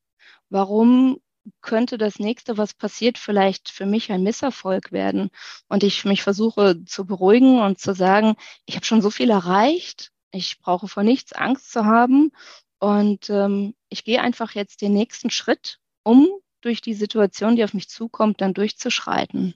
Warum 0.49 1.19
könnte 1.61 1.97
das 1.97 2.19
nächste, 2.19 2.57
was 2.57 2.73
passiert, 2.73 3.17
vielleicht 3.17 3.69
für 3.69 3.85
mich 3.85 4.11
ein 4.11 4.23
Misserfolg 4.23 4.91
werden. 4.91 5.29
Und 5.67 5.83
ich 5.83 6.05
mich 6.05 6.23
versuche 6.23 6.83
zu 6.85 7.05
beruhigen 7.05 7.59
und 7.59 7.79
zu 7.79 7.93
sagen, 7.93 8.35
ich 8.65 8.75
habe 8.75 8.85
schon 8.85 9.01
so 9.01 9.09
viel 9.09 9.29
erreicht, 9.29 10.11
ich 10.31 10.59
brauche 10.59 10.87
vor 10.87 11.03
nichts 11.03 11.33
Angst 11.33 11.71
zu 11.71 11.85
haben 11.85 12.31
und 12.85 13.31
ähm, 13.31 13.73
ich 13.89 14.03
gehe 14.03 14.21
einfach 14.21 14.51
jetzt 14.51 14.83
den 14.83 14.93
nächsten 14.93 15.31
Schritt, 15.31 15.79
um 16.03 16.27
durch 16.61 16.81
die 16.81 16.93
Situation, 16.93 17.55
die 17.55 17.63
auf 17.63 17.73
mich 17.73 17.89
zukommt, 17.89 18.41
dann 18.41 18.53
durchzuschreiten 18.53 19.55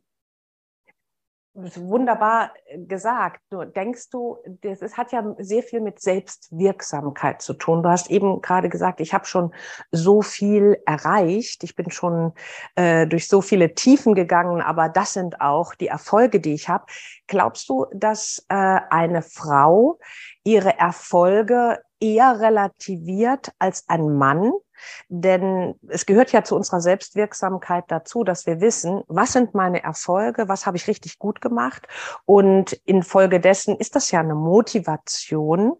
wunderbar 1.53 2.53
äh, 2.65 2.77
gesagt. 2.79 3.41
Nur 3.51 3.65
denkst 3.65 4.09
du, 4.09 4.37
das 4.61 4.81
ist, 4.81 4.97
hat 4.97 5.11
ja 5.11 5.23
sehr 5.39 5.63
viel 5.63 5.81
mit 5.81 5.99
Selbstwirksamkeit 5.99 7.41
zu 7.41 7.53
tun. 7.53 7.83
Du 7.83 7.89
hast 7.89 8.09
eben 8.09 8.41
gerade 8.41 8.69
gesagt, 8.69 8.99
ich 8.99 9.13
habe 9.13 9.25
schon 9.25 9.53
so 9.91 10.21
viel 10.21 10.77
erreicht. 10.85 11.63
Ich 11.63 11.75
bin 11.75 11.91
schon 11.91 12.33
äh, 12.75 13.07
durch 13.07 13.27
so 13.27 13.41
viele 13.41 13.73
Tiefen 13.73 14.15
gegangen, 14.15 14.61
aber 14.61 14.89
das 14.89 15.13
sind 15.13 15.41
auch 15.41 15.75
die 15.75 15.87
Erfolge, 15.87 16.39
die 16.39 16.53
ich 16.53 16.69
habe. 16.69 16.85
Glaubst 17.27 17.69
du, 17.69 17.85
dass 17.93 18.45
äh, 18.49 18.79
eine 18.89 19.21
Frau 19.21 19.99
ihre 20.49 20.79
Erfolge 20.79 21.79
eher 21.99 22.39
relativiert 22.39 23.51
als 23.59 23.85
ein 23.87 24.17
Mann? 24.17 24.51
Denn 25.09 25.75
es 25.87 26.05
gehört 26.05 26.31
ja 26.31 26.43
zu 26.43 26.55
unserer 26.55 26.81
Selbstwirksamkeit 26.81 27.83
dazu, 27.89 28.23
dass 28.23 28.45
wir 28.45 28.61
wissen, 28.61 29.03
was 29.07 29.33
sind 29.33 29.53
meine 29.53 29.83
Erfolge, 29.83 30.47
was 30.47 30.65
habe 30.65 30.77
ich 30.77 30.87
richtig 30.87 31.19
gut 31.19 31.41
gemacht. 31.41 31.87
Und 32.25 32.73
infolgedessen 32.85 33.75
ist 33.75 33.95
das 33.95 34.09
ja 34.11 34.21
eine 34.21 34.35
Motivation, 34.35 35.73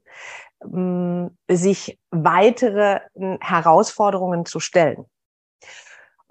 mm, 0.65 1.27
sich 1.49 1.97
weitere 2.11 2.99
mm, 3.15 3.35
Herausforderungen 3.39 4.45
zu 4.45 4.59
stellen. 4.59 5.05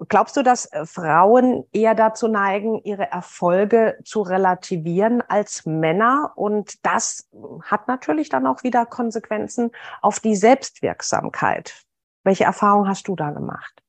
Glaubst 0.07 0.37
du, 0.37 0.43
dass 0.43 0.65
äh, 0.71 0.85
Frauen 0.85 1.65
eher 1.73 1.93
dazu 1.93 2.29
neigen, 2.29 2.81
ihre 2.83 3.11
Erfolge 3.11 3.99
zu 4.05 4.21
relativieren 4.21 5.21
als 5.21 5.65
Männer? 5.65 6.31
Und 6.35 6.85
das 6.85 7.27
hat 7.63 7.89
natürlich 7.89 8.29
dann 8.29 8.47
auch 8.47 8.63
wieder 8.63 8.85
Konsequenzen 8.85 9.71
auf 10.01 10.21
die 10.21 10.35
Selbstwirksamkeit. 10.35 11.83
Welche 12.23 12.45
Erfahrung 12.45 12.87
hast 12.87 13.09
du 13.09 13.15
da 13.15 13.31
gemacht? 13.31 13.81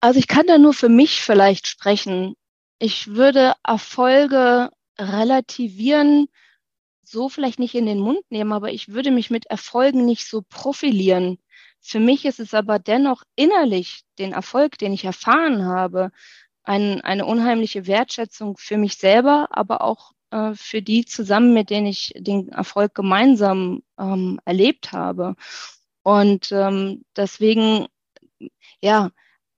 Also 0.00 0.20
ich 0.20 0.28
kann 0.28 0.46
da 0.46 0.58
nur 0.58 0.74
für 0.74 0.88
mich 0.88 1.22
vielleicht 1.22 1.66
sprechen. 1.66 2.34
Ich 2.78 3.08
würde 3.14 3.54
Erfolge 3.64 4.70
relativieren, 4.96 6.28
so 7.02 7.28
vielleicht 7.28 7.58
nicht 7.58 7.74
in 7.74 7.86
den 7.86 7.98
Mund 7.98 8.20
nehmen, 8.30 8.52
aber 8.52 8.70
ich 8.70 8.88
würde 8.88 9.10
mich 9.10 9.30
mit 9.30 9.46
Erfolgen 9.46 10.04
nicht 10.04 10.28
so 10.28 10.42
profilieren. 10.48 11.38
Für 11.88 12.00
mich 12.00 12.26
ist 12.26 12.38
es 12.38 12.52
aber 12.52 12.78
dennoch 12.78 13.22
innerlich 13.34 14.02
den 14.18 14.32
Erfolg, 14.32 14.76
den 14.76 14.92
ich 14.92 15.06
erfahren 15.06 15.64
habe, 15.64 16.10
ein, 16.62 17.00
eine 17.00 17.24
unheimliche 17.24 17.86
Wertschätzung 17.86 18.58
für 18.58 18.76
mich 18.76 18.96
selber, 18.96 19.48
aber 19.52 19.80
auch 19.80 20.12
äh, 20.30 20.52
für 20.54 20.82
die 20.82 21.06
zusammen, 21.06 21.54
mit 21.54 21.70
denen 21.70 21.86
ich 21.86 22.12
den 22.14 22.50
Erfolg 22.50 22.94
gemeinsam 22.94 23.82
ähm, 23.98 24.38
erlebt 24.44 24.92
habe. 24.92 25.34
Und 26.02 26.52
ähm, 26.52 27.06
deswegen, 27.16 27.86
ja, 28.82 29.10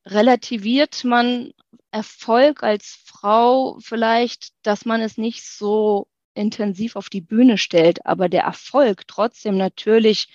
relativiert 0.07 1.03
man 1.03 1.53
Erfolg 1.91 2.63
als 2.63 2.97
Frau 3.05 3.77
vielleicht, 3.81 4.53
dass 4.63 4.85
man 4.85 5.01
es 5.01 5.19
nicht 5.19 5.45
so 5.45 6.07
intensiv 6.35 6.95
auf 6.95 7.09
die 7.09 7.23
Bühne 7.23 7.59
stellt, 7.59 8.07
aber 8.07 8.29
der 8.29 8.45
Erfolg 8.45 9.09
trotzdem 9.09 9.57
natürlich 9.57 10.29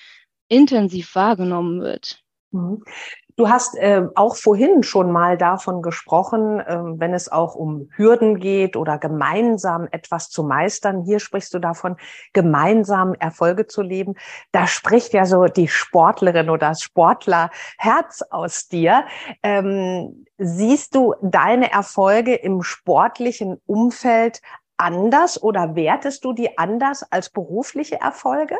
intensiv 0.47 1.15
wahrgenommen 1.15 1.81
wird. 1.81 2.23
Mhm. 2.51 2.83
Du 3.37 3.49
hast 3.49 3.75
äh, 3.75 4.03
auch 4.15 4.37
vorhin 4.37 4.81
schon 4.81 5.11
mal 5.11 5.37
davon 5.37 5.81
gesprochen, 5.81 6.61
äh, 6.61 6.77
wenn 6.77 7.13
es 7.13 7.29
auch 7.29 7.53
um 7.53 7.89
Hürden 7.93 8.39
geht 8.39 8.77
oder 8.77 8.97
gemeinsam 8.97 9.89
etwas 9.91 10.29
zu 10.29 10.43
meistern. 10.45 11.03
Hier 11.03 11.19
sprichst 11.19 11.53
du 11.53 11.59
davon, 11.59 11.97
gemeinsam 12.31 13.13
Erfolge 13.15 13.67
zu 13.67 13.81
leben. 13.81 14.13
Da 14.53 14.67
spricht 14.67 15.13
ja 15.13 15.25
so 15.25 15.45
die 15.45 15.67
Sportlerin 15.67 16.49
oder 16.49 16.69
das 16.69 16.81
Sportlerherz 16.81 18.21
aus 18.29 18.69
dir. 18.69 19.03
Ähm, 19.43 20.25
siehst 20.37 20.95
du 20.95 21.13
deine 21.21 21.73
Erfolge 21.73 22.35
im 22.35 22.61
sportlichen 22.61 23.61
Umfeld 23.65 24.41
anders 24.77 25.43
oder 25.43 25.75
wertest 25.75 26.23
du 26.23 26.31
die 26.31 26.57
anders 26.57 27.03
als 27.11 27.29
berufliche 27.29 27.99
Erfolge? 27.99 28.57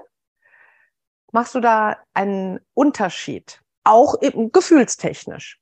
Machst 1.32 1.56
du 1.56 1.60
da 1.60 1.98
einen 2.14 2.60
Unterschied? 2.74 3.62
auch 3.86 4.16
gefühlstechnisch? 4.20 5.60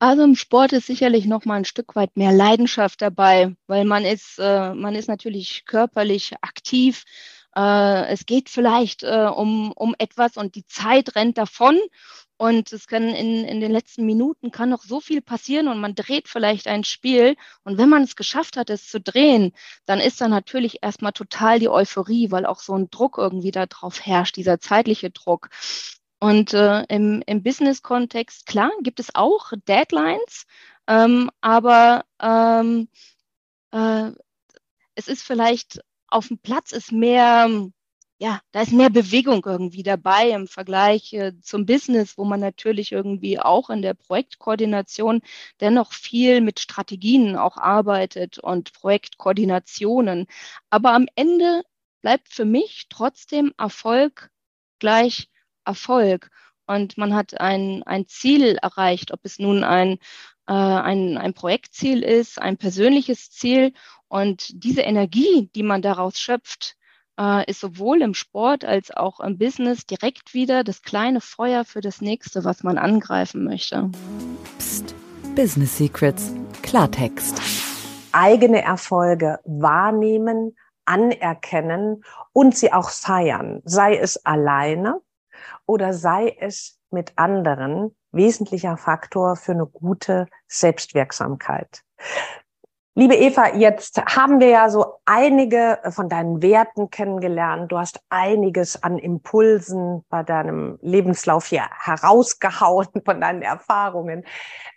Also 0.00 0.22
im 0.22 0.36
Sport 0.36 0.72
ist 0.72 0.86
sicherlich 0.86 1.26
noch 1.26 1.44
mal 1.44 1.56
ein 1.56 1.64
Stück 1.64 1.96
weit 1.96 2.16
mehr 2.16 2.32
Leidenschaft 2.32 3.02
dabei, 3.02 3.56
weil 3.66 3.84
man 3.84 4.04
ist, 4.04 4.38
äh, 4.38 4.72
man 4.74 4.94
ist 4.94 5.08
natürlich 5.08 5.64
körperlich 5.66 6.34
aktiv. 6.40 7.04
Äh, 7.58 8.06
es 8.12 8.24
geht 8.24 8.48
vielleicht 8.48 9.02
äh, 9.02 9.28
um, 9.34 9.72
um 9.72 9.96
etwas 9.98 10.36
und 10.36 10.54
die 10.54 10.64
Zeit 10.66 11.16
rennt 11.16 11.38
davon 11.38 11.76
und 12.36 12.72
es 12.72 12.86
kann 12.86 13.08
in, 13.08 13.44
in 13.44 13.60
den 13.60 13.72
letzten 13.72 14.06
Minuten 14.06 14.52
kann 14.52 14.70
noch 14.70 14.84
so 14.84 15.00
viel 15.00 15.20
passieren 15.22 15.66
und 15.66 15.80
man 15.80 15.96
dreht 15.96 16.28
vielleicht 16.28 16.68
ein 16.68 16.84
Spiel. 16.84 17.34
Und 17.64 17.76
wenn 17.76 17.88
man 17.88 18.04
es 18.04 18.14
geschafft 18.14 18.56
hat, 18.56 18.70
es 18.70 18.88
zu 18.88 19.00
drehen, 19.00 19.52
dann 19.86 19.98
ist 19.98 20.20
da 20.20 20.28
natürlich 20.28 20.78
erstmal 20.82 21.12
total 21.12 21.58
die 21.58 21.68
Euphorie, 21.68 22.30
weil 22.30 22.46
auch 22.46 22.60
so 22.60 22.74
ein 22.74 22.90
Druck 22.90 23.18
irgendwie 23.18 23.50
da 23.50 23.66
drauf 23.66 24.06
herrscht, 24.06 24.36
dieser 24.36 24.60
zeitliche 24.60 25.10
Druck. 25.10 25.48
Und 26.20 26.54
äh, 26.54 26.84
im, 26.84 27.24
im 27.26 27.42
Business-Kontext, 27.42 28.46
klar, 28.46 28.70
gibt 28.82 29.00
es 29.00 29.14
auch 29.16 29.52
Deadlines, 29.66 30.46
ähm, 30.86 31.30
aber 31.40 32.04
ähm, 32.20 32.88
äh, 33.72 34.12
es 34.94 35.08
ist 35.08 35.22
vielleicht 35.22 35.80
auf 36.08 36.28
dem 36.28 36.38
Platz 36.38 36.72
ist 36.72 36.92
mehr 36.92 37.48
ja, 38.20 38.40
da 38.50 38.62
ist 38.62 38.72
mehr 38.72 38.90
Bewegung 38.90 39.44
irgendwie 39.46 39.84
dabei 39.84 40.30
im 40.30 40.48
Vergleich 40.48 41.12
äh, 41.12 41.40
zum 41.40 41.66
Business, 41.66 42.18
wo 42.18 42.24
man 42.24 42.40
natürlich 42.40 42.90
irgendwie 42.90 43.38
auch 43.38 43.70
in 43.70 43.80
der 43.80 43.94
Projektkoordination 43.94 45.22
dennoch 45.60 45.92
viel 45.92 46.40
mit 46.40 46.58
Strategien 46.58 47.36
auch 47.36 47.56
arbeitet 47.56 48.38
und 48.38 48.72
Projektkoordinationen. 48.72 50.26
Aber 50.68 50.94
am 50.94 51.06
Ende 51.14 51.62
bleibt 52.02 52.28
für 52.28 52.44
mich 52.44 52.86
trotzdem 52.88 53.52
Erfolg 53.56 54.30
gleich 54.80 55.28
Erfolg. 55.64 56.30
Und 56.66 56.98
man 56.98 57.14
hat 57.14 57.40
ein, 57.40 57.82
ein 57.84 58.08
Ziel 58.08 58.56
erreicht, 58.60 59.12
ob 59.12 59.20
es 59.22 59.38
nun 59.38 59.62
ein, 59.64 59.98
ein, 60.52 61.18
ein 61.18 61.34
Projektziel 61.34 62.02
ist, 62.02 62.40
ein 62.40 62.56
persönliches 62.56 63.30
Ziel. 63.30 63.72
Und 64.08 64.64
diese 64.64 64.82
Energie, 64.82 65.50
die 65.54 65.62
man 65.62 65.82
daraus 65.82 66.18
schöpft, 66.18 66.76
äh, 67.18 67.48
ist 67.50 67.60
sowohl 67.60 68.00
im 68.02 68.14
Sport 68.14 68.64
als 68.64 68.90
auch 68.90 69.20
im 69.20 69.38
Business 69.38 69.84
direkt 69.84 70.34
wieder 70.34 70.64
das 70.64 70.82
kleine 70.82 71.20
Feuer 71.20 71.64
für 71.64 71.80
das 71.80 72.00
nächste, 72.00 72.44
was 72.44 72.62
man 72.62 72.78
angreifen 72.78 73.44
möchte. 73.44 73.90
Psst. 74.58 74.94
Business 75.34 75.76
Secrets. 75.76 76.32
Klartext. 76.62 77.40
Eigene 78.12 78.62
Erfolge 78.62 79.38
wahrnehmen, 79.44 80.56
anerkennen 80.84 82.02
und 82.32 82.56
sie 82.56 82.72
auch 82.72 82.90
feiern, 82.90 83.60
sei 83.64 83.96
es 83.96 84.24
alleine 84.24 85.00
oder 85.66 85.92
sei 85.92 86.34
es 86.40 86.77
mit 86.90 87.12
anderen, 87.16 87.94
wesentlicher 88.12 88.76
Faktor 88.76 89.36
für 89.36 89.52
eine 89.52 89.66
gute 89.66 90.26
Selbstwirksamkeit. 90.46 91.82
Liebe 92.94 93.14
Eva, 93.14 93.54
jetzt 93.54 94.02
haben 94.16 94.40
wir 94.40 94.48
ja 94.48 94.68
so 94.70 94.96
einige 95.04 95.78
von 95.90 96.08
deinen 96.08 96.42
Werten 96.42 96.90
kennengelernt. 96.90 97.70
Du 97.70 97.78
hast 97.78 98.00
einiges 98.08 98.82
an 98.82 98.98
Impulsen 98.98 100.04
bei 100.08 100.24
deinem 100.24 100.80
Lebenslauf 100.82 101.46
hier 101.46 101.68
herausgehauen 101.78 102.88
von 103.04 103.20
deinen 103.20 103.42
Erfahrungen. 103.42 104.24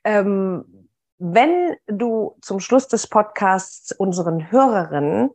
Ähm, 0.03 0.87
wenn 1.17 1.75
du 1.87 2.37
zum 2.41 2.59
Schluss 2.59 2.87
des 2.87 3.07
Podcasts 3.07 3.91
unseren 3.91 4.51
Hörerinnen 4.51 5.31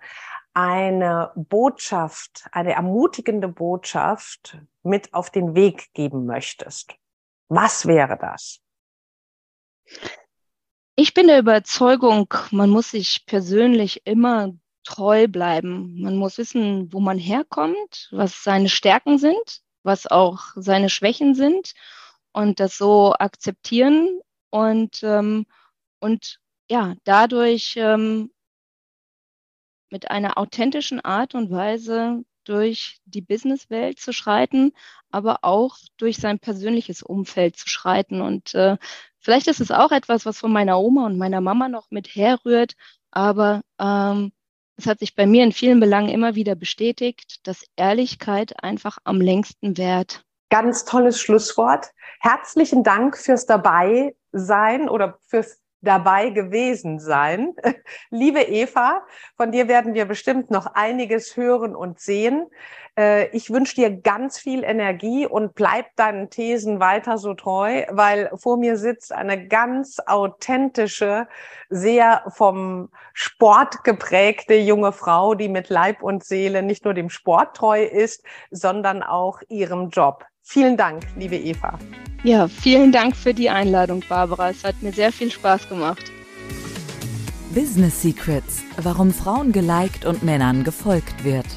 eine 0.56 1.32
Botschaft, 1.34 2.46
eine 2.50 2.72
ermutigende 2.72 3.46
Botschaft 3.46 4.56
mit 4.82 5.12
auf 5.12 5.28
den 5.28 5.54
Weg 5.54 5.92
geben 5.92 6.24
möchtest, 6.24 6.94
was 7.48 7.86
wäre 7.86 8.16
das? 8.18 8.60
Ich 10.96 11.12
bin 11.12 11.26
der 11.26 11.40
Überzeugung, 11.40 12.32
man 12.52 12.70
muss 12.70 12.92
sich 12.92 13.26
persönlich 13.26 14.06
immer 14.06 14.54
treu 14.82 15.28
bleiben. 15.28 16.00
Man 16.00 16.16
muss 16.16 16.38
wissen, 16.38 16.90
wo 16.90 17.00
man 17.00 17.18
herkommt, 17.18 18.08
was 18.12 18.42
seine 18.42 18.70
Stärken 18.70 19.18
sind, 19.18 19.60
was 19.82 20.06
auch 20.06 20.40
seine 20.54 20.88
Schwächen 20.88 21.34
sind 21.34 21.74
und 22.32 22.60
das 22.60 22.78
so 22.78 23.12
akzeptieren 23.12 24.20
und, 24.48 25.02
ähm, 25.02 25.44
und 26.00 26.40
ja, 26.70 26.94
dadurch 27.04 27.74
ähm, 27.76 28.30
mit 29.90 30.11
einer 30.11 30.38
authentischen 30.38 31.01
Art 31.05 31.35
und 31.35 31.51
Weise 31.51 32.25
durch 32.44 33.01
die 33.05 33.20
Businesswelt 33.20 33.99
zu 33.99 34.12
schreiten, 34.12 34.72
aber 35.11 35.38
auch 35.42 35.77
durch 35.96 36.18
sein 36.18 36.38
persönliches 36.38 37.03
Umfeld 37.03 37.57
zu 37.57 37.68
schreiten. 37.68 38.20
Und 38.20 38.55
äh, 38.55 38.77
vielleicht 39.18 39.49
ist 39.49 39.61
es 39.61 39.70
auch 39.70 39.92
etwas, 39.92 40.27
was 40.27 40.38
von 40.38 40.53
meiner 40.53 40.79
Oma 40.79 41.07
und 41.07 41.18
meiner 41.18 41.40
Mama 41.40 41.68
noch 41.68 41.90
mit 41.90 42.09
herrührt, 42.09 42.75
aber 43.11 43.62
ähm, 43.81 44.33
es 44.77 44.87
hat 44.87 44.99
sich 44.99 45.14
bei 45.14 45.27
mir 45.27 45.42
in 45.42 45.53
vielen 45.53 45.81
Belangen 45.81 46.11
immer 46.11 46.35
wieder 46.35 46.55
bestätigt, 46.55 47.46
dass 47.46 47.64
Ehrlichkeit 47.77 48.62
einfach 48.62 48.99
am 49.05 49.20
längsten 49.20 49.79
währt. 49.79 50.25
Ganz 50.51 50.85
tolles 50.85 51.18
Schlusswort. 51.18 51.87
Herzlichen 52.20 52.85
Dank 52.85 53.16
fürs 53.16 53.46
Dabeisein 53.46 54.88
oder 54.88 55.18
fürs 55.27 55.59
dabei 55.80 56.30
gewesen 56.30 56.98
sein. 56.98 57.54
Liebe 58.10 58.42
Eva, 58.42 59.02
von 59.36 59.52
dir 59.52 59.68
werden 59.68 59.94
wir 59.94 60.04
bestimmt 60.04 60.50
noch 60.50 60.66
einiges 60.66 61.36
hören 61.36 61.76
und 61.76 62.00
sehen. 62.00 62.46
Äh, 62.98 63.28
ich 63.36 63.50
wünsche 63.50 63.76
dir 63.76 63.90
ganz 63.90 64.38
viel 64.38 64.64
Energie 64.64 65.26
und 65.26 65.54
bleib 65.54 65.94
deinen 65.96 66.30
Thesen 66.30 66.80
weiter 66.80 67.18
so 67.18 67.34
treu, 67.34 67.84
weil 67.90 68.30
vor 68.36 68.56
mir 68.56 68.76
sitzt 68.76 69.12
eine 69.12 69.46
ganz 69.46 69.98
authentische, 70.06 71.28
sehr 71.68 72.24
vom 72.28 72.90
Sport 73.12 73.84
geprägte 73.84 74.54
junge 74.54 74.92
Frau, 74.92 75.34
die 75.34 75.48
mit 75.48 75.68
Leib 75.68 76.02
und 76.02 76.24
Seele 76.24 76.62
nicht 76.62 76.84
nur 76.84 76.94
dem 76.94 77.10
Sport 77.10 77.56
treu 77.56 77.82
ist, 77.84 78.24
sondern 78.50 79.02
auch 79.02 79.40
ihrem 79.48 79.90
Job. 79.90 80.24
Vielen 80.48 80.76
Dank, 80.76 81.02
liebe 81.16 81.37
Eva. 81.37 81.76
Ja, 82.22 82.46
vielen 82.46 82.92
Dank 82.92 83.16
für 83.16 83.35
die 83.35 83.50
Einladung, 83.50 84.04
Barbara. 84.09 84.50
Es 84.50 84.62
hat 84.62 84.80
mir 84.80 84.92
sehr 84.92 85.11
viel 85.11 85.32
Spaß 85.32 85.68
gemacht. 85.68 86.12
Business 87.52 88.00
Secrets, 88.00 88.62
warum 88.80 89.12
Frauen 89.12 89.50
geliked 89.50 90.04
und 90.04 90.22
Männern 90.22 90.62
gefolgt 90.62 91.24
wird. 91.24 91.48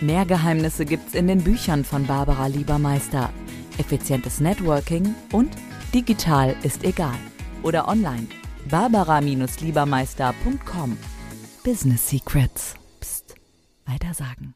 Mehr 0.00 0.24
Geheimnisse 0.24 0.84
gibt's 0.84 1.14
in 1.14 1.26
den 1.26 1.42
Büchern 1.42 1.84
von 1.84 2.06
Barbara 2.06 2.46
Liebermeister. 2.46 3.32
Effizientes 3.76 4.38
Networking 4.38 5.16
und 5.32 5.56
digital 5.92 6.54
ist 6.62 6.84
egal. 6.84 7.18
Oder 7.64 7.88
online. 7.88 8.28
Barbara-Liebermeister.com. 8.70 10.96
Business 11.64 12.08
Secrets. 12.08 12.76
Psst. 13.00 13.34
Weiter 13.84 14.14
sagen. 14.14 14.55